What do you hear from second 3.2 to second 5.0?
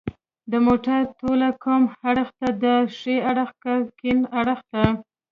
اړخ که کیڼ اړخ ته